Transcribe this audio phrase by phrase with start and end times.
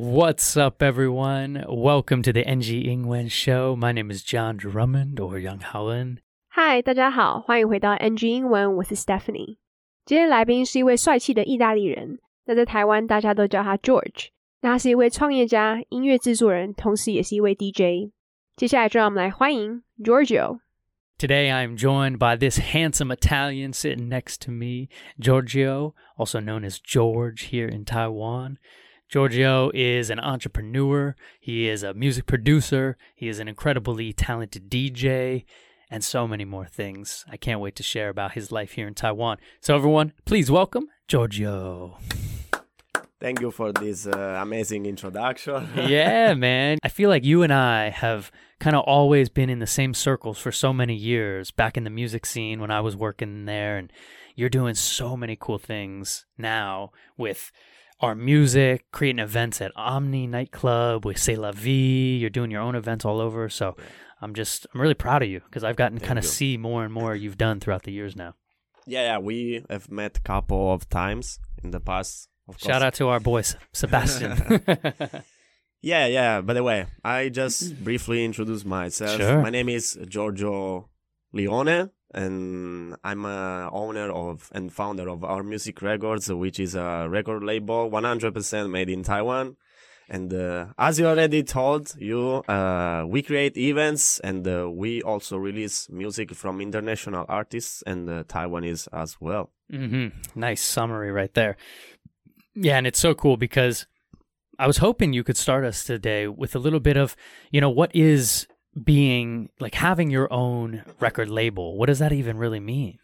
[0.00, 1.64] What's up, everyone?
[1.68, 3.74] Welcome to the NG Ingwen Show.
[3.74, 6.18] My name is John Drummond or Yang Haoen.
[6.50, 9.56] Hi，大家好，欢迎回到 NG 英文，我是 Stephanie。
[10.06, 14.28] 今天来宾是一位帅气的意大利人，那在台湾大家都叫他 George。
[14.60, 18.12] 那他是一位创业家、音乐制作人，同时也是一位 DJ。
[18.54, 20.60] 接下来就让我们来欢迎 Giorgio。
[21.18, 24.86] Today I am joined by this handsome Italian sitting next to me,
[25.18, 28.58] Giorgio, also known as George here in Taiwan.
[29.08, 35.46] Giorgio is an entrepreneur, he is a music producer, he is an incredibly talented DJ,
[35.90, 37.24] and so many more things.
[37.26, 39.38] I can't wait to share about his life here in Taiwan.
[39.62, 41.96] So, everyone, please welcome Giorgio.
[43.18, 45.66] Thank you for this uh, amazing introduction.
[45.76, 46.76] yeah, man.
[46.82, 50.36] I feel like you and I have kind of always been in the same circles
[50.36, 53.78] for so many years back in the music scene when I was working there.
[53.78, 53.90] And
[54.36, 57.50] you're doing so many cool things now with
[58.00, 62.18] our music, creating events at Omni Nightclub with C'est La Vie.
[62.20, 63.48] You're doing your own events all over.
[63.48, 63.76] So
[64.20, 66.84] I'm just, I'm really proud of you because I've gotten to kind of see more
[66.84, 68.34] and more you've done throughout the years now.
[68.86, 72.28] yeah, yeah, we have met a couple of times in the past.
[72.48, 72.58] Of.
[72.58, 73.42] Shout out to our boy,
[73.72, 74.62] Sebastian.
[75.80, 76.40] Yeah, yeah.
[76.40, 77.84] By the way, I just mm.
[77.84, 79.20] briefly introduce myself.
[79.20, 79.40] Sure.
[79.40, 80.88] My name is Giorgio
[81.32, 87.06] Leone, and I'm a owner of and founder of Our Music Records, which is a
[87.08, 89.56] record label 100% made in Taiwan.
[90.10, 95.36] And uh, as you already told you, uh, we create events and uh, we also
[95.36, 99.50] release music from international artists and uh, Taiwanese as well.
[99.70, 101.58] hmm Nice summary right there.
[102.54, 103.86] Yeah, and it's so cool because
[104.58, 107.14] I was hoping you could start us today with a little bit of,
[107.52, 108.46] you know, what is
[108.84, 111.76] being like having your own record label?
[111.76, 112.98] What does that even really mean?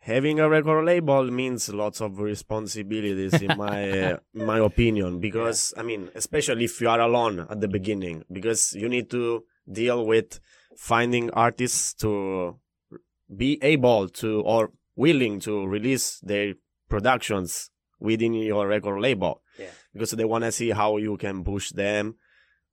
[0.00, 5.18] Having a record label means lots of responsibilities, in my uh, my opinion.
[5.18, 9.44] Because I mean, especially if you are alone at the beginning, because you need to
[9.70, 10.40] deal with
[10.76, 12.58] finding artists to
[13.34, 16.54] be able to or willing to release their
[16.88, 19.42] productions within your record label.
[19.58, 19.70] Yeah.
[19.92, 22.16] Because they want to see how you can push them,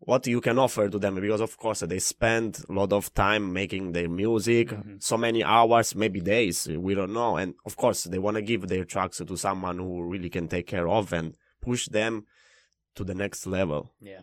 [0.04, 1.16] what you can offer to them.
[1.16, 5.02] Because of course they spend a lot of time making their music, Mhm.
[5.02, 7.38] so many hours, maybe days, we don't know.
[7.38, 10.68] And of course they want to give their tracks to someone who really can take
[10.68, 12.26] care of and push them
[12.96, 13.94] to the next level.
[14.02, 14.22] Yeah.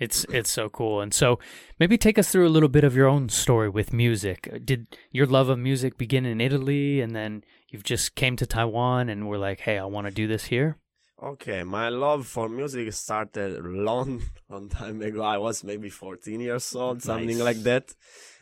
[0.00, 1.00] It's it's so cool.
[1.00, 1.38] And so
[1.78, 4.48] maybe take us through a little bit of your own story with music.
[4.64, 9.08] Did your love of music begin in Italy and then you've just came to Taiwan
[9.08, 10.78] and were like, "Hey, I want to do this here?"
[11.20, 15.22] Okay, my love for music started long, long time ago.
[15.22, 17.44] I was maybe 14 years old, something Nice.
[17.44, 17.94] like that.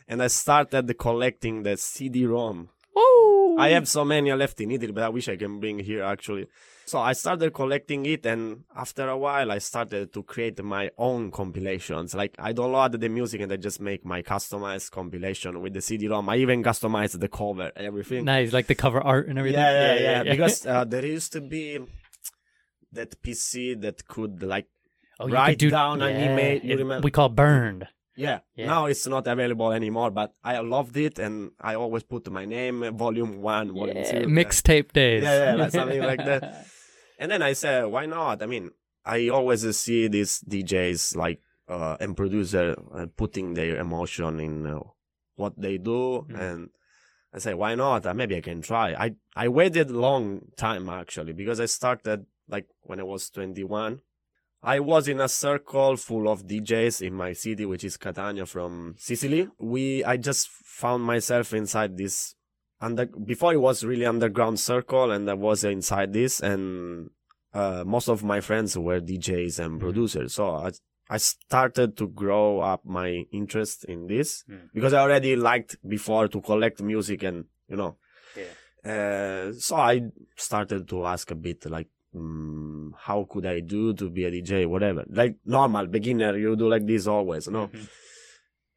[0.07, 2.69] And I started collecting the CD-ROM.
[2.95, 3.55] Oh.
[3.57, 6.47] I have so many left in Italy, but I wish I can bring here actually.
[6.85, 11.31] So I started collecting it, and after a while, I started to create my own
[11.31, 12.15] compilations.
[12.15, 16.29] Like I download the music and I just make my customized compilation with the CD-ROM.
[16.29, 18.23] I even customized the cover, everything.
[18.23, 19.59] Nice, like the cover art and everything.
[19.59, 20.31] Yeah, yeah, yeah.
[20.31, 21.79] Because uh, there used to be
[22.91, 24.67] that PC that could like
[25.19, 27.03] Oh, write could do, down an image, you it- remember?
[27.05, 27.87] We call burned.
[28.15, 28.39] yeah.
[28.55, 28.67] Yeah.
[28.67, 32.83] Now it's not available anymore, but I loved it, and I always put my name,
[32.97, 34.27] volume one, volume Yeah, two.
[34.27, 35.23] mixtape days.
[35.23, 36.65] Yeah, yeah, like something like that.
[37.19, 38.43] And then I said, why not?
[38.43, 38.69] I mean,
[39.03, 44.79] I always see these DJs like uh, and producer uh, putting their emotion in uh,
[45.35, 46.39] what they do, Mm.
[46.39, 46.69] and
[47.33, 48.05] I say, why not?
[48.05, 48.93] Uh, maybe I can try.
[48.93, 50.25] I I waited long
[50.57, 53.99] time actually because I started like when I was twenty one.
[54.63, 58.95] I was in a circle full of DJs in my city, which is Catania from
[58.97, 59.47] Sicily.
[59.59, 62.33] We, I just found myself inside this
[62.81, 67.11] under, before it was really underground circle and I was inside this and,
[67.53, 69.79] uh, most of my friends were DJs and Mhm.
[69.79, 70.33] producers.
[70.33, 70.71] So I,
[71.09, 74.69] I started to grow up my interest in this Mm.
[74.73, 77.97] because I already liked before to collect music and, you know,
[78.83, 80.01] uh, so I
[80.35, 84.65] started to ask a bit like, mm, how could I do to be a DJ,
[84.67, 85.03] whatever.
[85.09, 87.67] Like normal beginner, you do like this always, no?
[87.67, 87.87] Mhm.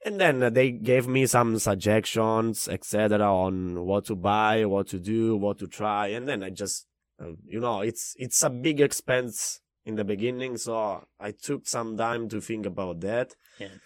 [0.03, 5.37] And then they gave me some suggestions, etc., on what to buy, what to do,
[5.37, 6.87] what to try, and then I just,
[7.23, 11.99] uh, you know, it's it's a big expense in the beginning, so I took some
[11.99, 13.77] time to think about that, Yeah.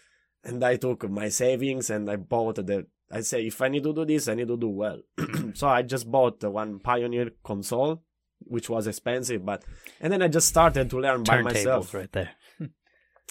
[0.44, 2.86] and I took my savings and I bought the.
[3.10, 5.00] I say if I need to do this, I need to do well.
[5.54, 8.04] so I just bought one Pioneer console,
[8.40, 9.64] which was expensive, but
[10.00, 12.30] and then I just started to learn by myself, right there.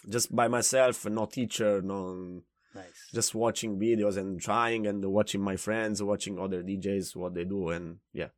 [0.09, 2.41] just by myself, no teacher, no
[2.75, 2.85] Nice.
[3.13, 7.69] just watching videos and trying and watching my friends, watching other DJs what they do,
[7.69, 8.29] and yeah.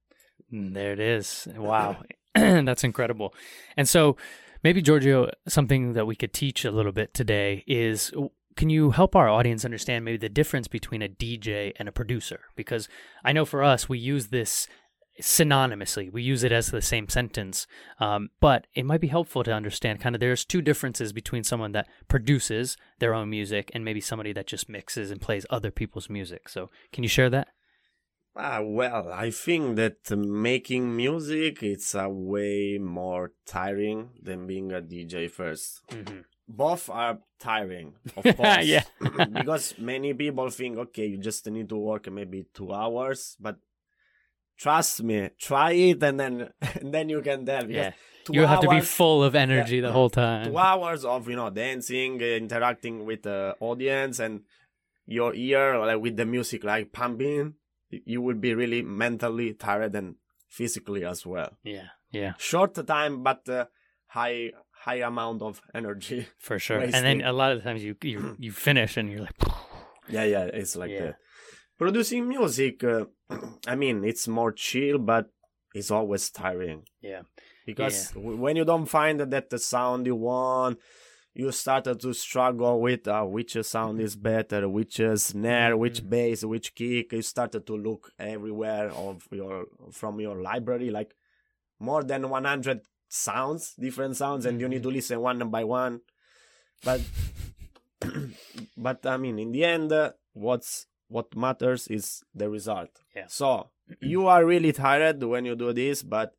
[0.51, 1.47] Mm, There it is.
[1.55, 2.03] Wow.
[2.35, 3.33] That's incredible.
[3.77, 4.17] And so
[4.65, 8.11] Maybe Giorgio, something that we could teach a little bit today is
[8.55, 12.39] can you help our audience understand maybe the difference between a DJ and a producer?
[12.55, 12.89] Because
[13.23, 14.67] I know for us, we use this
[15.21, 16.11] synonymously.
[16.11, 17.67] We use it as the same sentence,
[17.99, 21.71] um, but it might be helpful to understand kind of there's two differences between someone
[21.73, 26.09] that produces their own music and maybe somebody that just mixes and plays other people's
[26.09, 26.49] music.
[26.49, 27.49] So, can you share that?
[28.37, 34.81] Ah, well, I think that making music it's a way more tiring than being a
[34.81, 36.19] DJ 1st Mm-hmm.
[36.47, 38.65] Both are tiring, of course.
[38.65, 38.83] Yeah.
[39.33, 43.57] because many people think, okay, you just need to work maybe two hours, but
[44.57, 46.49] trust me, try it and then
[46.81, 47.69] and then you can tell.
[47.69, 47.91] Yeah.
[48.29, 50.47] You have to be full of energy the whole time.
[50.47, 54.41] two hours of you know dancing, uh, interacting with the audience, and
[55.05, 57.53] your ear like with the music like pumping.
[57.91, 60.15] You will be really mentally tired and
[60.49, 61.51] physically as well.
[61.63, 63.65] Yeah, yeah, Short time, but uh,
[64.07, 66.25] high high amount of energy.
[66.39, 66.79] for sure.
[66.95, 69.35] And then a lot of times you you you finish and you're like,
[70.09, 71.01] yeah, yeah, it's like Yeah.
[71.05, 71.15] that.
[71.77, 73.05] Producing music, uh,
[73.67, 75.29] I mean, it's more chill, but
[75.73, 76.83] it's always tiring.
[77.01, 77.23] yeah,
[77.65, 80.79] because w when you don't find that the sound you want
[81.33, 86.09] you started to struggle with uh, which sound is better which uh, snare which Mhm.
[86.09, 91.11] bass which kick you started to look everywhere of your from your library like
[91.79, 92.79] more than 100
[93.09, 95.99] sounds different sounds and you need to listen one by one.
[96.87, 97.01] But
[98.77, 103.26] but i mean in the end uh, what's what matters is the result Yeah.
[103.28, 103.70] so
[104.00, 106.32] you are really tired when you do this but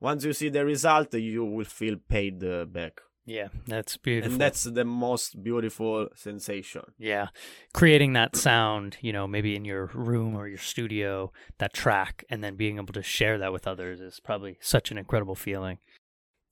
[0.00, 3.48] once you see the result you will feel paid uh, back yeah.
[3.66, 4.32] That's beautiful.
[4.32, 7.28] and that's the most beautiful sensation Yeah.
[7.72, 12.42] Creating that sound, you know, maybe in your room or your studio, that track, and
[12.44, 15.78] then being able to share that with others is probably such an incredible feeling.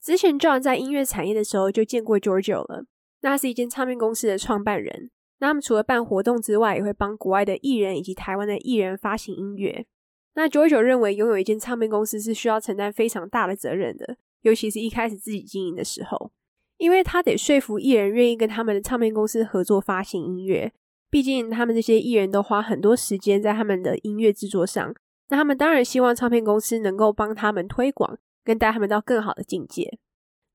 [0.01, 2.85] 之前 John 在音乐产业的时候就见过 Giorgio 了，
[3.21, 5.11] 那他是一间唱片公司的创办人。
[5.40, 9.86] 那他们除了办活动之外，也会帮国外的艺人以及台湾的艺人发行音乐。
[10.34, 16.30] 那 Giorgio 认为拥有一间唱片公司是需要承担非常大的责任的，尤其是一开始自己经营的时候，
[16.76, 20.72] 因为他得说服艺人愿意跟他们的唱片公司合作发行音乐。
[21.10, 24.94] 毕竟他们这些艺人都花很多时间在他们的音乐制作上，
[25.30, 29.98] 那他们当然希望唱片公司能够帮他们推广，跟带他们到更好的境界。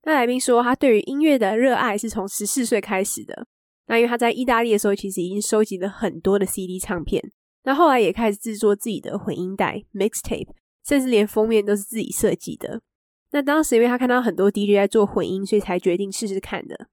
[0.03, 3.47] 那来宾说，他对于音乐的热爱是从十四岁开始的。
[3.87, 7.21] 那因为他在意大利的时候，其实已经收集了很多的 CD 唱片，
[7.63, 10.47] 那后来也开始制作自己的混音带 mixtape，
[10.85, 12.81] 甚至连封面都是自己设计的。
[13.31, 16.87] 那当时因为他看到很多 DJ 在做混音，所以才决定试试看的。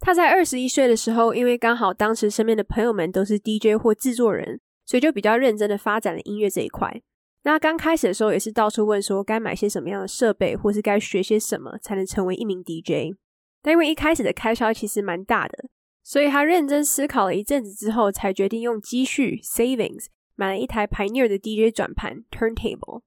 [0.00, 7.00] 他在二十一岁的时候，因为刚好当时身边的朋友们都是 DJ 或制作人，所以就比较认真的发展了音乐这一块。
[7.44, 13.16] 那刚开始的时候也是到处问说该买些什么样的设备，或是该学些什么才能成为一名 DJ。
[13.60, 15.68] 但因为一开始的开销其实蛮大的，
[16.02, 23.02] 所以他认真思考了一阵子之后，才决定用积蓄 （savings） 买了一台 Pioneer 的 DJ 转盘 （turntable）。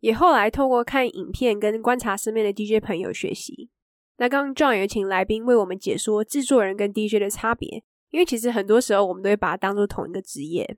[0.00, 3.70] 也后来透过看影片跟观察身边的 DJ 朋友学习。
[4.18, 10.76] 那刚刚 John 有请来宾为我们解说制作人跟 DJ 的差别，因为其实很多时候我们都会把它当做同一个职业。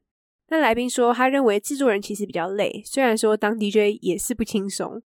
[0.49, 5.03] 那来宾说，他认为制作人其实比较累，虽然说当 DJ 也是不轻松，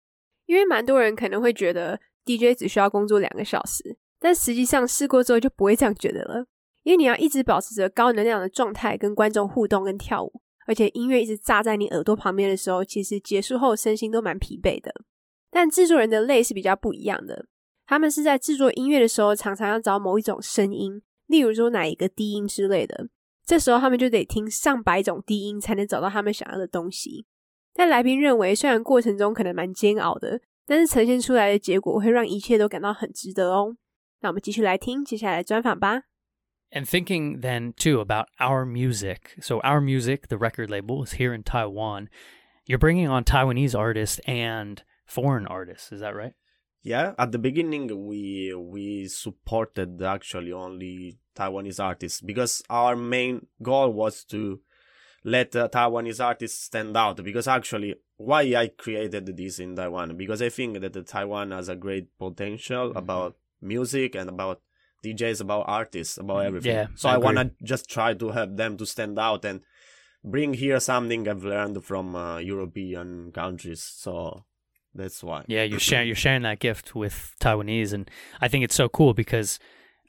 [0.46, 6.46] 因为蛮多人可能会觉得 DJ 只需要工作两个小时，但实际上试过之后就不会这样觉得了，
[6.84, 14.94] 因为你要一直保持着高能量的状态，跟观众互动跟跳舞，而且音乐一直炸在你耳朵旁边的时候，其实结束后身心都蛮疲惫的。
[15.50, 17.46] 但制作人的累是比较不一样的，
[17.84, 23.08] 他们是在制作音乐的时候，常常要找某一种声音，例如说哪一个低音之类的。
[23.44, 27.26] 这时候他们就得听上百种低音才能找到他们想要的东西。
[27.74, 33.76] 但来宾认为，虽然过程中可能蛮煎熬的，但是呈现出来的结果会让一切都感到很值得哦。
[34.21, 36.03] 那我们继续来听接下来的专访吧。
[36.71, 39.35] And thinking then too about our music.
[39.41, 42.09] So our music, the record label, is here in Taiwan.
[42.65, 45.91] You're bringing on Taiwanese artists and foreign artists.
[45.93, 46.33] Is that right?
[46.83, 53.91] yeah at the beginning we we supported actually only taiwanese artists because our main goal
[53.91, 54.61] was to
[55.23, 60.39] let uh, taiwanese artists stand out because actually why i created this in taiwan because
[60.41, 62.95] i think that the taiwan has a great potential Mhm.
[62.97, 64.60] about music and about
[65.04, 66.46] djs about artists about Mhm.
[66.46, 69.44] everything Yeah, so I i, want to just try to help them to stand out
[69.44, 69.60] and
[70.24, 74.44] bring here something i've learned from uh, european countries so
[74.94, 78.74] that's why Yeah, you're sharing you're sharing that gift with Taiwanese, and I think it's
[78.74, 79.58] so cool because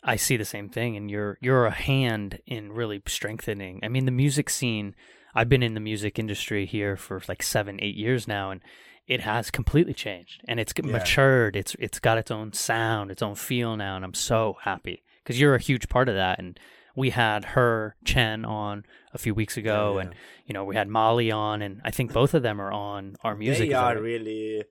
[0.03, 3.79] I see the same thing, and you're you're a hand in really strengthening.
[3.81, 4.95] I mean, the music scene.
[5.35, 8.61] I've been in the music industry here for like seven, eight years now, and
[9.07, 10.91] it has completely changed and it's Yeah.
[10.91, 11.55] matured.
[11.55, 15.39] It's it's got its own sound, its own feel now, and I'm so happy because
[15.39, 16.39] you're a huge part of that.
[16.39, 16.59] And
[16.95, 20.87] we had her Chen on a few weeks ago, Yeah, and you know we had
[20.87, 23.69] Molly on, and I think both of them are on our music.
[23.69, 24.63] They are really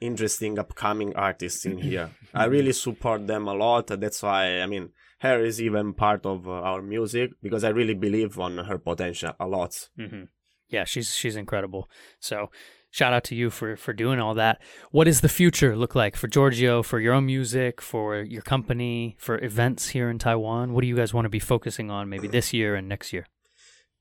[0.00, 2.10] interesting upcoming artists in here.
[2.34, 3.86] I really support them a lot.
[3.86, 7.94] That's why I mean her is even part of uh, our music because I really
[7.94, 9.88] believe on her potential a lot.
[9.96, 10.24] hmm
[10.72, 11.88] Yeah, she's she's incredible.
[12.18, 12.50] So
[12.90, 14.60] shout out to you for for doing all that.
[14.90, 19.16] What does the future look like for Giorgio, for your own music, for your company,
[19.18, 20.72] for events here in Taiwan?
[20.72, 23.26] What do you guys want to be focusing on maybe this year and next year?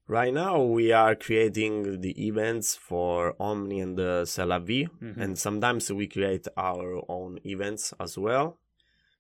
[0.08, 5.18] Right now, we are creating the events for Omni and the C'est La Vie, Mhm.
[5.24, 8.58] and sometimes we create our own events as well.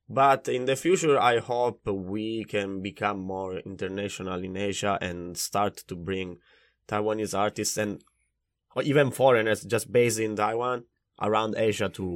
[0.09, 5.77] But in the future, I hope we can become more international in Asia and start
[5.87, 6.39] to bring
[6.91, 7.91] Taiwanese artists and
[8.75, 10.83] or even foreigners just based in Taiwan
[11.21, 12.07] around Asia to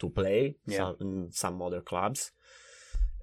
[0.00, 0.78] to play Yeah.
[0.78, 1.12] some, in
[1.42, 2.32] some other clubs.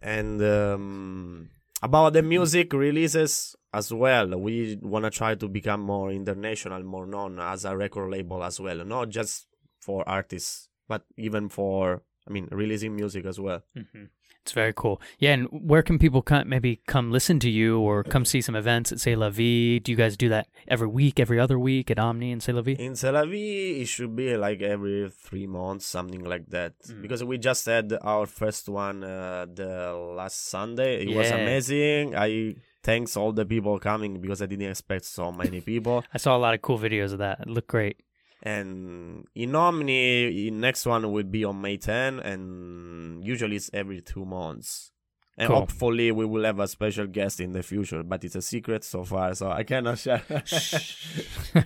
[0.01, 1.49] And um,
[1.81, 7.05] about the music releases as well, we want to try to become more international, more
[7.05, 9.47] known as a record label as well, not just
[9.85, 13.63] for artists, but even for I mean releasing music as well.
[13.75, 14.05] hmm
[14.43, 15.01] It's very cool.
[15.19, 18.55] Yeah, and where can people come, maybe come listen to you or come see some
[18.55, 19.79] events at C'est La Vie?
[19.79, 22.61] Do you guys do that every week, every other week at Omni and C'est La
[22.61, 22.75] Vie?
[22.79, 26.73] In C'est La Vie, it should be like every three months, something like that.
[26.87, 27.01] Mm.
[27.01, 31.03] Because we just had our first one uh, the last Sunday.
[31.03, 32.15] It was amazing.
[32.15, 36.03] I thanks all the people coming because I didn't expect so many people.
[36.13, 37.41] I saw a lot of cool videos of that.
[37.41, 37.97] It looked great
[38.42, 44.00] and in Omni, the next one will be on May 10, and usually it's every
[44.02, 44.90] two months.
[45.36, 45.56] And Cool.
[45.60, 49.02] hopefully we will have a special guest in the future, but it's a secret so
[49.02, 50.22] far, so I cannot share.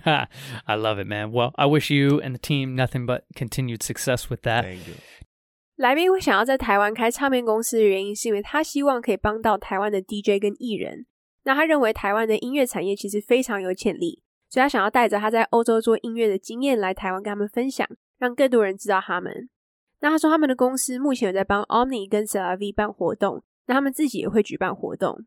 [0.66, 1.32] I love it, man.
[1.32, 4.64] Well, I wish you and the team nothing but continued success with that.
[4.64, 4.94] Thank you.
[5.76, 11.06] 来宾会想要在台湾开唱片公司的原因，是因为他希望可以帮到台湾的 DJ 跟艺人。
[11.44, 14.22] 那他认为台湾的音乐产业其实非常有潜力，
[14.53, 17.87] 所以他想要带着他在欧洲做音乐的经验来台湾跟他们分享，
[18.19, 19.49] 让更多人知道他们。
[19.99, 25.25] 那他说他们的公司目前有在帮 Omni 跟 c e l v 办活动，那他们自己也会举办活动。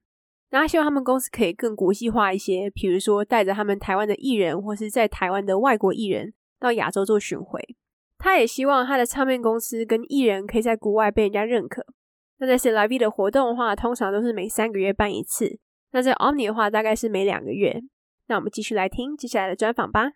[0.50, 7.61] 那他希望他们公司可以更国际化一些，比如说带着他们台湾的艺人，或是在台湾的外国艺人到亚洲做巡回。
[8.18, 11.85] 他也希望他的唱片公司跟艺人可以在国外被人家认可。
[12.38, 15.59] 那在 c e l v 的活动的话，通常都是每三个月办一次；
[15.90, 17.83] 那在 Omni 的话，大概是每两个月。
[18.27, 20.12] 那我们继续来听接下来的专访吧。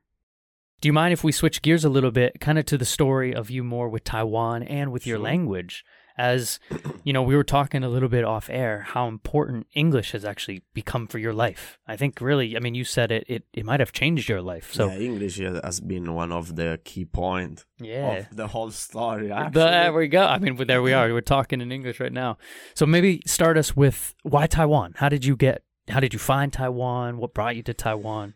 [0.82, 3.34] Do you mind if we switch gears a little bit, kind of to the story
[3.34, 5.24] of you more with Taiwan and with your Sure.
[5.24, 5.84] language?
[6.18, 6.60] As
[7.04, 10.64] you know, we were talking a little bit off air how important English has actually
[10.74, 11.78] become for your life.
[11.88, 14.72] I think really, I mean, you said it, it, it might have changed your life.
[14.74, 18.20] So, yeah, English has been one of the key point yeah.
[18.30, 19.28] of the whole story.
[19.28, 19.62] The- Actually.
[19.72, 20.24] there we go.
[20.26, 21.12] I mean, but there we are.
[21.12, 22.38] We're talking in English right now.
[22.76, 24.94] So maybe start us with why Taiwan?
[24.98, 25.64] How did you get?
[25.91, 27.19] how did you find Taiwan?
[27.19, 28.35] What brought you to Taiwan?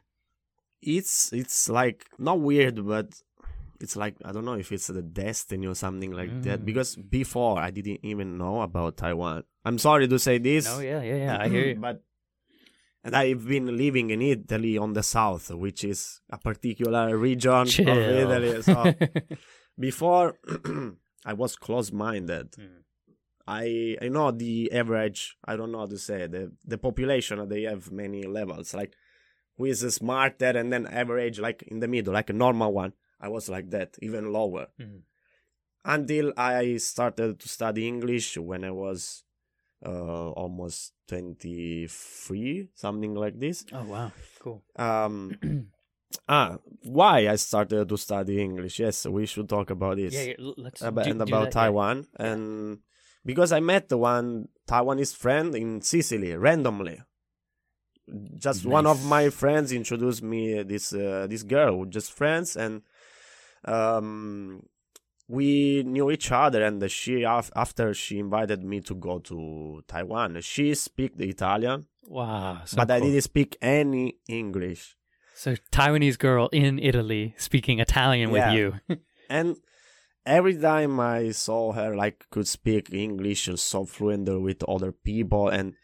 [0.85, 3.15] it's it's like not weird, but
[3.81, 6.61] it's like I don't know if it's the destiny or something like that.
[6.61, 6.65] Mm.
[6.65, 9.45] Because before I didn't even know about Taiwan.
[9.65, 10.67] I'm sorry to say this.
[10.67, 11.39] No, yeah, yeah, yeah.
[11.41, 11.75] I hear you.
[11.81, 12.03] but
[13.03, 17.89] and I've been living in Italy on the south, which is a particular region Chill.
[17.89, 18.63] of Italy.
[18.63, 18.95] So
[19.79, 20.39] before
[21.27, 22.53] I was close-minded.
[22.53, 22.69] Mm.
[23.47, 25.37] I I know the average.
[25.45, 27.47] I don't know how to say the the population.
[27.49, 28.75] They have many levels.
[28.75, 28.95] Like
[29.57, 32.93] who is smarter, and then average, like in the middle, like a normal one.
[33.21, 34.69] I was like that, even lower.
[34.81, 35.03] Mhm.
[35.85, 39.23] Until I started to study English when I was
[39.85, 43.67] uh, almost twenty three, something like this.
[43.73, 44.65] oh wow, cool.
[44.77, 45.37] Um,
[46.29, 48.81] ah, why I started to study English?
[48.81, 51.63] Yes, we should talk about this Yeah, yeah let's about, do- and about that, yeah.
[51.65, 52.79] Taiwan, and
[53.25, 57.01] because I met the one Taiwanese friend in Sicily randomly.
[58.37, 62.83] Just one of my friends introduced me this uh, this girl, just friends, and
[63.65, 64.67] um,
[65.27, 66.63] we knew each other.
[66.63, 71.87] And she af- after she invited me to go to Taiwan, she speak the Italian,
[72.07, 74.97] Wow, so but I didn't speak any English.
[75.35, 78.75] So Taiwanese girl in Italy speaking Italian with you.
[79.31, 79.57] and
[80.27, 85.75] every time I saw her, like, could speak English so fluent with other people, and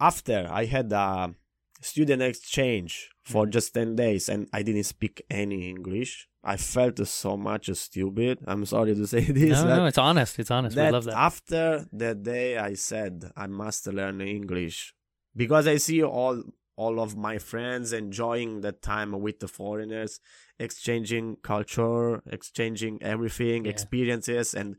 [0.00, 1.34] after I had a
[1.80, 3.50] student exchange for Mhm.
[3.50, 6.28] just ten days, and I didn't speak any English.
[6.42, 8.38] I felt so much stupid.
[8.46, 9.62] I'm sorry to say this.
[9.62, 10.38] no, no, it's honest.
[10.38, 10.76] It's honest.
[10.76, 11.16] We love that.
[11.16, 14.94] after that day, I said I must learn English
[15.34, 16.42] because I see all
[16.76, 20.20] all of my friends, enjoying the time with the foreigners,
[20.58, 23.70] exchanging culture, exchanging everything, Yeah.
[23.70, 24.76] experiences, and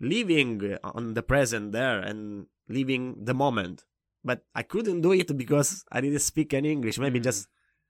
[0.00, 3.84] living on the present there and living the moment.
[4.24, 6.98] But I couldn't do it because I didn't speak any English.
[6.98, 7.24] Maybe Mm.
[7.24, 7.48] just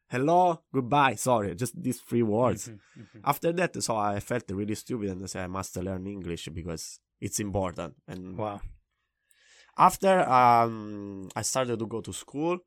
[0.09, 2.69] hello, goodbye, sorry, just these three words.
[2.69, 3.21] Mhm, mhm.
[3.25, 7.01] After that, so I felt really stupid and I said I must learn English because
[7.21, 7.95] it's important.
[8.09, 8.61] And Wow.
[9.77, 12.59] after um, I started to go to school,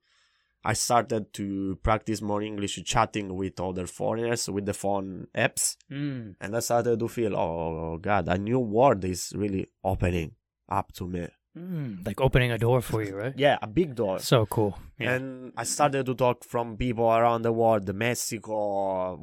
[0.66, 5.76] I started to practice more English chatting with other foreigners with the phone apps.
[5.92, 6.36] Mm.
[6.40, 10.32] And I started to feel, oh God, a new world is really opening
[10.70, 11.28] up to me.
[11.58, 12.06] Mm.
[12.06, 13.34] Like opening a door for you, right?
[13.38, 14.20] Yeah, a big door.
[14.20, 14.80] So cool.
[14.98, 15.16] Yeah.
[15.16, 19.20] And I started to talk from people around the world, Mexico,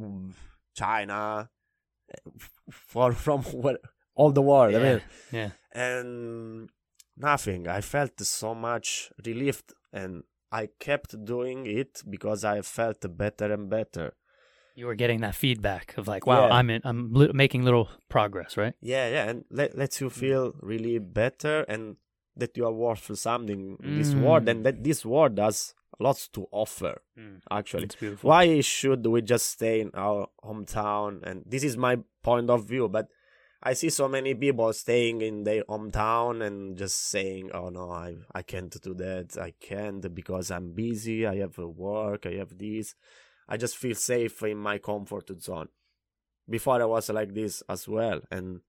[0.76, 1.48] China,
[2.70, 3.78] for from where,
[4.14, 4.74] all the world.
[4.74, 5.00] I mean,
[5.32, 5.50] yeah.
[5.72, 6.68] and
[7.16, 7.66] nothing.
[7.66, 13.68] I felt so much relieved, and I kept doing it because I felt better and
[13.70, 14.14] better.
[14.74, 16.54] You were getting that feedback of like, wow, Yeah.
[16.54, 18.74] I'm in, I'm li- making little progress, right?
[18.80, 21.96] Yeah, yeah, and let, lets you feel really better and
[22.36, 24.50] that you are worth something in this world, Mm.
[24.50, 27.02] and that this world has lots to offer.
[27.18, 27.40] Mm.
[27.50, 28.28] Actually, It's beautiful.
[28.30, 32.88] why should we just stay in our hometown and this is my point of view
[32.88, 33.08] but
[33.62, 38.16] i see so many people staying in their hometown and just saying oh no i
[38.34, 39.36] i can't do that.
[39.38, 41.26] I can't because i'm busy.
[41.26, 42.26] I have work.
[42.26, 42.94] I have this.
[43.48, 45.68] I just feel safe in my comfort zone.
[46.48, 48.20] Before i was like this as well.
[48.30, 48.60] And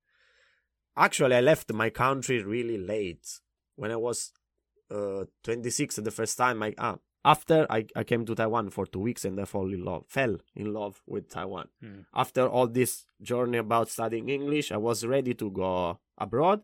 [0.95, 3.27] actually i left my country really late.
[3.75, 4.31] When i was
[4.89, 8.99] uh 26 the first time i ah, after I, I came to Taiwan for two
[8.99, 11.67] weeks and I fall in love, fell in love with Taiwan.
[11.83, 12.05] Mm.
[12.13, 16.61] After all this journey about studying English, I was ready to go abroad.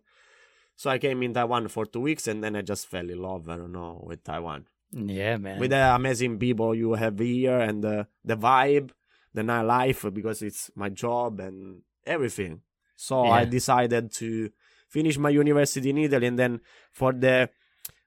[0.75, 3.49] So I came in Taiwan for two weeks and then I just fell in love,
[3.49, 4.65] I don't know, with Taiwan.
[4.91, 5.59] Yeah, man.
[5.59, 8.91] With the amazing people you have here and the, the vibe,
[9.33, 12.61] the nightlife, because it's my job and everything.
[12.95, 14.49] So I decided to
[14.89, 16.61] finish my university in Italy and then
[16.91, 17.49] for the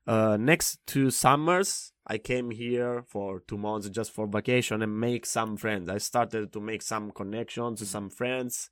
[0.07, 5.25] uh, next two summers I came here for two months just for vacation and make
[5.25, 5.89] some friends.
[5.89, 8.71] I started to make some connections, some friends,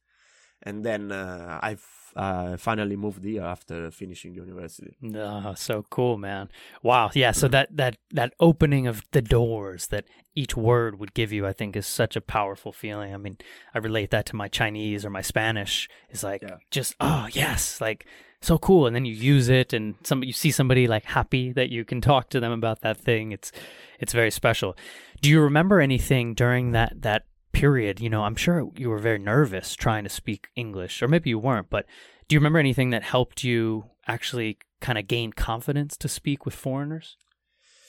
[0.60, 1.76] and then uh, I
[2.16, 4.96] uh, finally moved here after finishing university.
[5.14, 6.48] Oh, so cool, man.
[6.82, 7.10] Wow.
[7.14, 11.46] Yeah, so that that that opening of the doors that each word would give you,
[11.46, 13.14] I think is such a powerful feeling.
[13.14, 13.38] I mean,
[13.72, 15.88] I relate that to my Chinese or my Spanish.
[16.10, 16.56] It's like Yeah.
[16.72, 18.04] just oh, yes, like
[18.40, 21.70] so cool and then you use it and some you see somebody like happy that
[21.70, 23.32] you can talk to them about that thing.
[23.32, 23.52] It's
[23.98, 24.76] it's very special.
[25.20, 28.00] Do you remember anything during that that period?
[28.00, 31.38] You know, I'm sure you were very nervous trying to speak English or maybe you
[31.38, 31.86] weren't, but
[32.28, 36.54] do you remember anything that helped you actually kind of gain confidence to speak with
[36.54, 37.16] foreigners?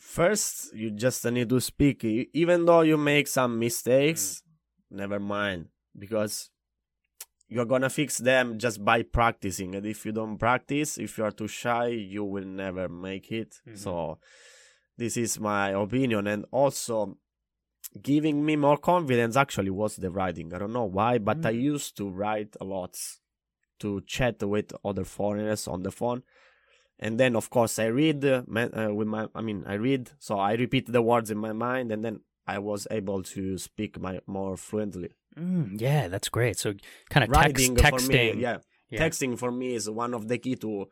[0.02, 2.04] First, you just need to speak.
[2.04, 4.42] Even though you make some mistakes,
[4.92, 4.98] mm.
[4.98, 6.50] never mind, because
[7.50, 9.76] you're gonna fix them just by practicing.
[9.76, 13.60] And if you don't practice, if you are too shy, you will never make it.
[13.68, 13.78] Mhm.
[13.78, 14.20] So,
[14.98, 16.28] this is my opinion.
[16.28, 17.18] And also,
[18.02, 20.54] giving me more confidence actually was the writing.
[20.54, 21.62] I don't know why, but I Mm.
[21.74, 22.96] used to write a lot
[23.80, 26.22] to chat with other foreigners on the phone
[27.00, 30.38] and then of course i read uh, uh, with my i mean i read so
[30.38, 34.20] i repeat the words in my mind and then i was able to speak my
[34.28, 36.58] more fluently Mm, yeah, that's great.
[36.58, 36.74] So
[37.10, 38.36] kind of text, texting.
[38.36, 38.58] me yeah.
[38.90, 39.00] Yeah.
[39.08, 40.88] texting for me is one of the key to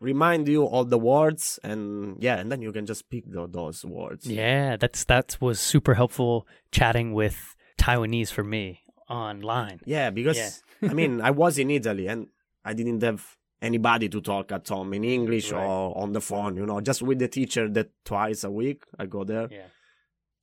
[0.00, 3.84] remind you all the words and yeah and then you can just pick tho- those
[3.84, 9.80] words Yeah, that's that was super helpful chatting with Taiwanese for me online.
[9.86, 12.28] yeah because i mean i was in italy and
[12.64, 13.24] i didn't have
[13.62, 15.64] anybody to talk at home in english Right.
[15.64, 19.06] or on the phone you know just with the teacher that twice a week i
[19.06, 19.66] go there Yeah.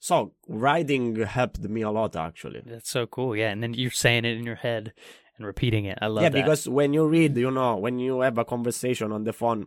[0.05, 2.61] So writing helped me a lot actually.
[2.63, 3.35] That's so cool.
[3.35, 4.93] Yeah, and then you're saying it in your head
[5.35, 5.97] and repeating it.
[5.99, 6.23] I love that.
[6.25, 6.43] yeah, that.
[6.43, 9.65] because when you read, you know, when you have a conversation on the phone,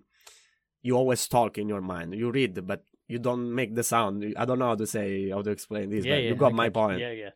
[0.80, 2.14] you always talk in your mind.
[2.14, 4.32] You read, but you don't make the sound.
[4.36, 6.52] I don't know how to say how to explain this, yeah, but yeah, you got
[6.52, 7.00] I my point.
[7.00, 7.30] Yeah, yeah.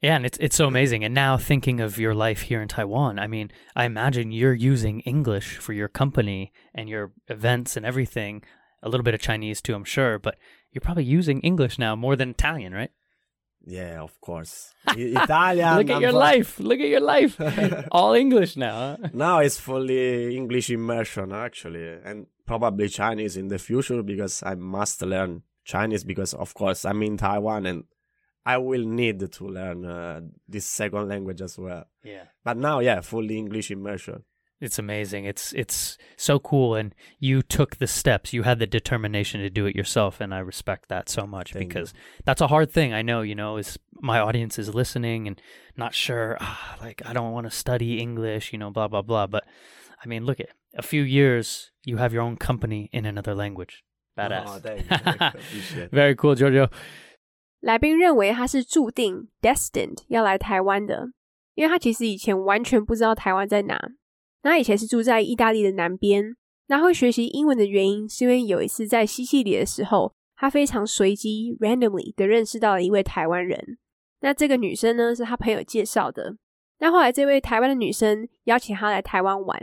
[0.00, 1.04] Yeah, and it's it's so amazing.
[1.04, 5.00] And now thinking of your life here in Taiwan, I mean, I imagine you're using
[5.00, 8.42] English for your company and your events and everything.
[8.82, 10.36] A little bit of Chinese too, I'm sure, but
[10.72, 12.90] you're probably using English now more than Italian, right?
[13.64, 14.72] Yeah, of course.
[14.96, 15.76] Italian.
[15.78, 16.60] Look at I'm your from- life.
[16.60, 17.40] Look at your life.
[17.90, 18.96] All English now.
[19.00, 19.08] huh?
[19.12, 25.02] now it's fully English immersion actually, and probably Chinese in the future because I must
[25.02, 27.84] learn Chinese because of course I'm in Taiwan and
[28.44, 31.86] I will need to learn uh, this second language as well.
[32.04, 32.26] Yeah.
[32.44, 34.22] But now, yeah, fully English immersion
[34.59, 35.25] It's amazing.
[35.25, 38.31] It's it's so cool and you took the steps.
[38.31, 41.63] You had the determination to do it yourself and I respect that so much Thank
[41.63, 41.67] you.
[41.67, 41.93] because
[42.25, 42.93] that's a hard thing.
[42.93, 45.41] I know, you know, is my audience is listening and
[45.75, 49.25] not sure ah, like I don't want to study English, you know, blah blah blah,
[49.25, 49.45] but
[50.03, 53.83] I mean, look at a few years you have your own company in another language.
[54.15, 54.45] Badass.
[54.45, 54.97] Oh, thank you.
[54.97, 55.27] Thank you.
[55.27, 55.91] Appreciate it.
[55.91, 56.69] Very cool, Giorgio.
[57.61, 61.07] 来宾认为他是注定 destined 要来台湾的，
[61.55, 63.79] 因为他其实以前完全不知道台湾在哪。
[64.42, 66.36] 那以前是住在意大利的南边，
[66.68, 73.78] 那会学习英文的原因是因为有一次在西西里的时候，他非常随机 randomly 的认识到了一位台湾人。
[74.20, 76.36] 那这个女生呢是他朋友介绍的。
[76.78, 79.58] 那后来这位台湾的女生邀请他来台湾玩，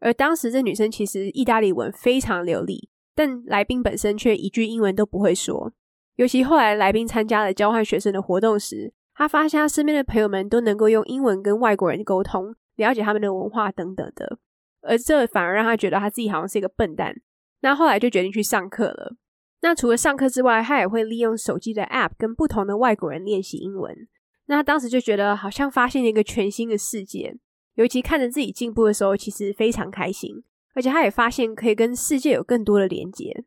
[0.00, 5.72] 而当时这女生其实意大利文非常流利，但来宾本身却一句英文都不会说。
[6.16, 14.38] 尤其后来来宾参加了交换学生的活动时，他发现他身边的朋友们都能够用英文跟外国人沟通，了解他们的文化等等的，
[14.82, 17.14] 而这反而让他觉得他自己好像是一个笨蛋。
[17.60, 19.16] 那后来就决定去上课了。
[19.62, 24.08] 那除了上课之外，他也会利用手机的 App 跟不同的外国人练习英文。
[24.46, 27.34] 那他当时就觉得好像发现了一个全新的世界，
[27.76, 30.44] 尤其看着自己进步的时候，其实非常开心。
[30.74, 33.44] 而且他也发现可以跟世界有更多的连接。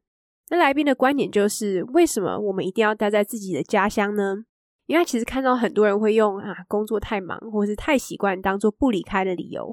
[0.50, 4.46] 那来宾的观点就是：为什么我们一定要待在自己的家乡呢？
[4.88, 9.71] 因为其实看到很多人会用啊工作太忙或是太习惯当做不离开的理由。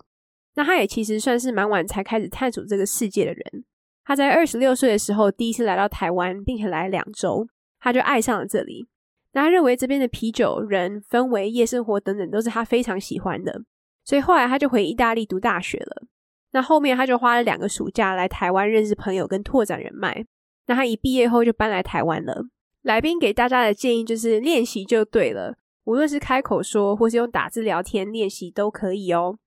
[0.57, 3.64] 那他也其实算是蛮晚才开始探索这个世界的人。
[4.05, 7.46] 他在二十六岁的时候第一次来到台湾，并且来两周，
[7.81, 8.87] 他就爱上了这里。
[9.33, 13.62] 那他认为这边的啤酒、人、氛围、夜生活等等都是他非常喜欢的，
[14.05, 16.07] 所以后来他就回意大利读大学了。
[16.53, 20.24] 那后面他就花了两个暑假来台湾认识朋友跟拓展人脉。
[20.66, 22.46] 那他一毕业后就搬来台湾了。
[22.84, 29.38] 来宾给大家的建议就是练习就对了，无论是开口说或是用打字聊天练习都可以哦。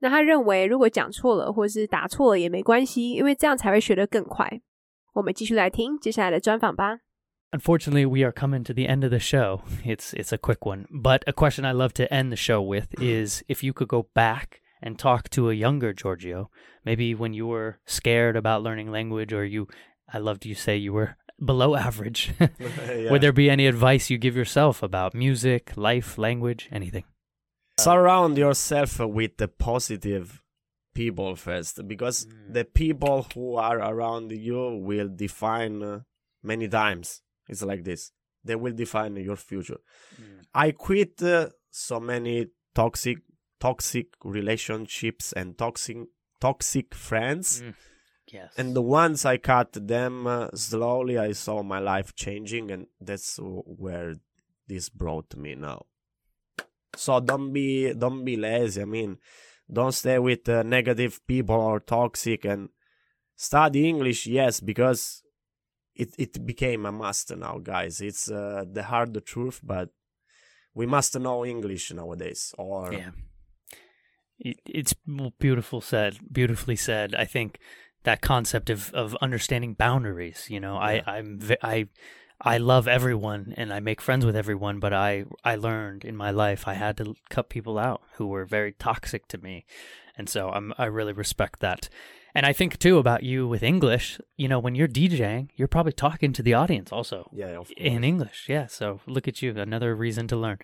[0.00, 4.60] 那他认为如果讲错了或是打错了也没关系，因为这样才会学得更快。
[5.14, 7.00] 我们继续来听接下来的专访吧。
[7.50, 9.62] Unfortunately, we are coming to the end of the show.
[9.84, 12.88] It's it's a quick one, but a question I love to end the show with
[13.02, 16.50] is if you could go back and talk to a younger Giorgio,
[16.84, 19.66] maybe when you were scared about learning language or you
[20.06, 22.31] I loved you say you were below average.
[22.39, 23.11] Yeah.
[23.11, 27.05] Would there be any advice you give yourself about music, life, language, anything?
[27.79, 30.43] surround yourself with the positive
[30.93, 32.53] people first because Mm.
[32.53, 36.01] the people who are around you will define uh,
[36.43, 38.11] many times it's like this
[38.47, 39.79] they will define your future
[40.53, 42.35] i quit uh, so many
[42.75, 43.17] toxic
[43.59, 45.97] toxic relationships and toxic
[46.39, 47.73] toxic friends Mm.
[48.33, 48.51] Yes.
[48.57, 54.15] and once i cut them uh, slowly i saw my life changing and that's where
[54.67, 55.85] this brought me now
[56.95, 59.17] so don't be don't be lazy i mean
[59.71, 62.69] don't stay with uh, negative people or toxic and
[63.35, 65.21] study english yes because
[65.93, 69.89] it it became a must now guys it's uh, the hard truth but
[70.73, 73.11] we must know english nowadays or Yeah.
[74.39, 74.93] It, it's
[75.39, 77.15] beautiful said, beautifully said.
[77.15, 77.59] I think
[78.03, 81.01] that concept of, of understanding boundaries, you know, Yeah.
[81.05, 81.87] I, I'm, I,
[82.41, 86.31] I love everyone and I make friends with everyone, but I, I learned in my
[86.31, 89.65] life I had to cut people out who were very toxic to me.
[90.17, 91.89] And so I'm, I really respect that.
[92.35, 95.93] And I think too about you with English, you know, when you're DJing, you're probably
[95.93, 97.73] talking to the audience also yeah of course.
[97.77, 98.45] in English.
[98.49, 98.65] Yeah.
[98.67, 100.57] So look at you, another reason to learn.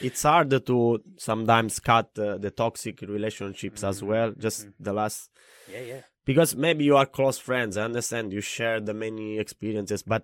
[0.00, 4.06] it's hard to sometimes cut uh, the toxic relationships as Mhm.
[4.10, 4.72] well just Mhm.
[4.86, 5.30] the last
[5.72, 5.84] Yeah.
[5.92, 6.02] Yeah.
[6.24, 10.22] because maybe you are close friends i understand you share the many experiences but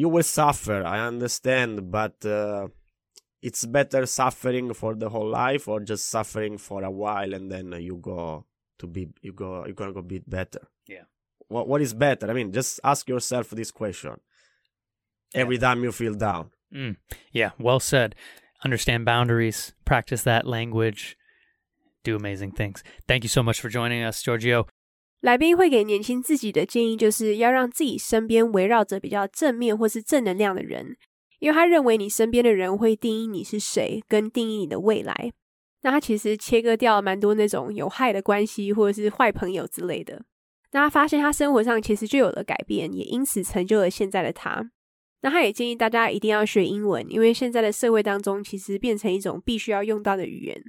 [0.00, 2.68] you will suffer i understand but uh,
[3.48, 7.66] it's better suffering for the whole life or just suffering for a while and then
[7.88, 8.20] you go
[8.79, 11.05] to be you go you're gonna go be better Yeah.
[11.47, 14.17] what, what is better i mean just ask yourself this question
[15.33, 16.95] every time you feel down Mm.
[17.31, 18.15] Yeah, well said.
[18.65, 21.15] Understand boundaries, practice that language,
[22.03, 22.81] do amazing things.
[23.07, 24.65] Thank you so much for joining us, Giorgio.
[25.21, 30.97] 来宾会给年轻自己的建议，就是要让自己身边围绕着比较正面或是正能量的人，
[31.37, 35.31] 因为他认为你身边的人会定义你是谁，跟定义你的未来。
[35.82, 40.24] 那他其实切割掉了蛮多那种有害的关系或者是坏朋友之类的。
[40.72, 44.70] 那他发现他生活上其实就有了改变，也因此成就了现在的他。
[45.22, 50.62] 那他也建议大家一定要学英文，因为现在的社会当中其实变成一种必须要用到的语言。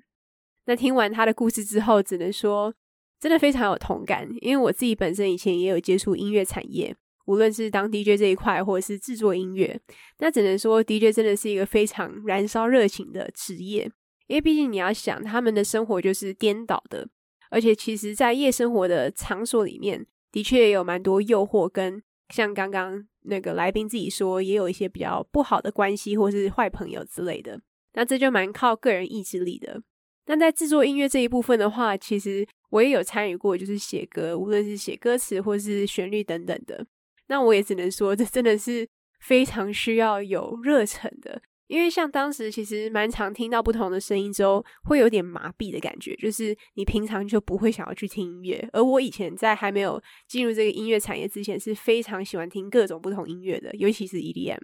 [0.66, 2.74] 那听完他的故事之后，只能说
[3.20, 6.96] 真的非常有同感，因为我自己本身以前也有接触音乐产业，
[7.26, 9.80] 无论是当 DJ 这一块，或者是制作音乐，
[10.20, 13.92] 那只能说 DJ 真的是一个非常燃烧热情的职业，
[14.30, 17.10] 因为毕竟你要想，他们的生活就是颠倒的，
[17.50, 27.60] 而且其实，在夜生活的场所里面，的确也有蛮多诱惑，跟像刚刚那个来宾自己说，也有一些比较不好的关系或是坏朋友之类的。
[27.94, 29.82] 那这就蛮靠个人意志力的。
[30.28, 36.86] 那在制作音乐这一部分的话，其实我也有参与过，就是写歌，无论是写歌词或是旋律等等的。
[37.30, 38.88] 那我也只能说，这真的是
[39.20, 41.42] 非常需要有热忱的。
[41.70, 48.70] 因为像当时其实蛮常听到不同的声音之后，会有点麻痹的感觉，就是你平常就不会想要去听音乐。
[48.74, 54.58] 而我以前在还没有进入这个音乐产业之前，是非常喜欢听各种不同音乐的，尤其是 EDM。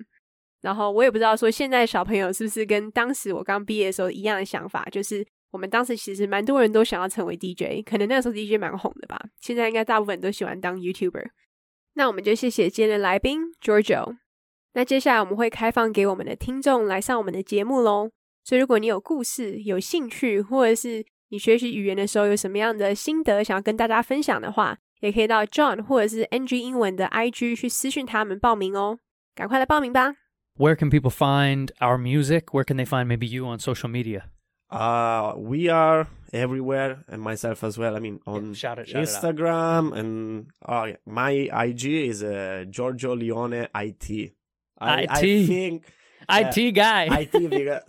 [0.62, 9.24] 然后我也不知道说现在小朋友是不是跟当时我刚毕业的时候一样的想法，就是我们当时其实蛮多人都想要成为 DJ，可能那个时候 DJ 蛮红的吧。
[9.40, 11.28] 现在应该大部分都喜欢当 YouTuber。
[11.94, 14.25] 那我们就谢谢今天的来宾 George。
[14.75, 18.11] 那接下来我们会开放给我们的听众来上我们的节目喽。
[18.45, 28.99] 所以如果你有故事、有兴趣，或者是你学习语言的时候有什么样的心得想要跟大家分享的话，也可以到 John 或者是 NG 英文的 IG 去私讯他们报名哦。
[29.35, 30.15] 赶快来报名吧！
[30.59, 32.47] Where can people find our music?
[32.53, 34.25] Where can they find maybe you on social media?
[34.69, 37.97] Uh, we are everywhere, and myself as well.
[37.97, 43.69] I mean, on shout it, shout Instagram, and uh, my IG is uh, Giorgio Leone
[43.75, 44.33] IT.
[44.80, 45.10] I, IT.
[45.12, 45.86] I think
[46.30, 47.20] IT guy.
[47.22, 47.82] IT because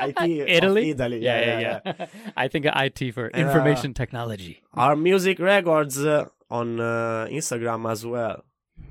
[0.00, 0.90] IT Italy?
[0.90, 1.18] Italy.
[1.18, 2.06] yeah, yeah, yeah.
[2.36, 4.62] I think IT for And, uh, information technology.
[4.74, 8.44] Our music records uh, on uh, Instagram as well.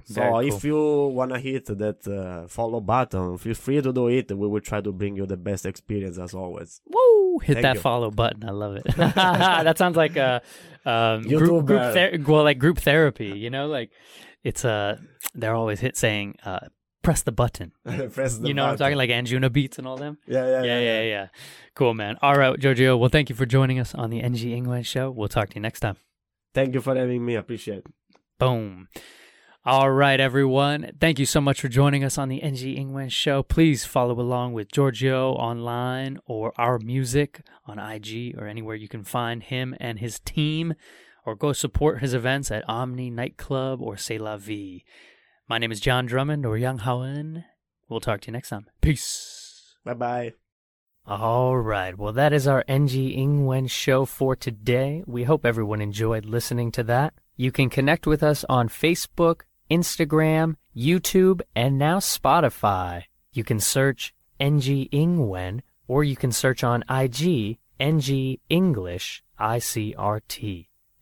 [0.05, 4.31] So if you wanna hit that uh, follow button, feel free to do it.
[4.31, 6.81] We will try to bring you the best experience as always.
[6.87, 7.39] Woo!
[7.39, 7.81] Hit Thank that you.
[7.81, 8.47] follow button.
[8.47, 8.83] I love it.
[8.97, 10.41] that sounds like a
[10.85, 13.27] um, group, group ther- well, like group therapy.
[13.27, 13.91] You know, like
[14.43, 14.97] it's uh,
[15.33, 16.59] they're always hit saying uh,
[17.03, 17.73] press the button.
[18.13, 20.17] Press the you know what I'm talking like Anjunabeats and all them.
[20.25, 21.27] Yeah, yeah, Yeah, yeah, yeah.
[21.75, 22.17] Cool, man.
[22.21, 22.97] All right, Giorgio.
[22.97, 25.11] Well, thank you for joining us on the NG English show.
[25.11, 25.97] We'll talk to you next time.
[26.53, 27.35] Thank you for having me.
[27.35, 27.87] I appreciate it.
[28.39, 28.87] Boom.
[29.65, 30.91] All right, everyone.
[30.99, 33.43] Thank you so much for joining us on the NG English show.
[33.43, 39.03] Please follow along with Giorgio online or our music on IG or anywhere you can
[39.05, 40.73] find him and his team,
[41.25, 44.83] or go support his events at Omni Nightclub or C'est La Vie.
[45.45, 47.43] My name is John Drummond or Yang Haoen.
[47.89, 48.67] We'll talk to you next time.
[48.79, 49.75] Peace.
[49.83, 50.33] Bye bye.
[51.05, 51.97] All right.
[51.97, 55.03] Well, that is our NG Ingwen show for today.
[55.05, 57.13] We hope everyone enjoyed listening to that.
[57.35, 63.03] You can connect with us on Facebook, Instagram, YouTube, and now Spotify.
[63.33, 70.67] You can search NG Ingwen or you can search on IG NG English ICRT.